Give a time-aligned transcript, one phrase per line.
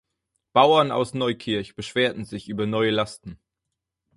[0.53, 3.37] Bauern aus Neukirch beschwerten sich über neue Lasten.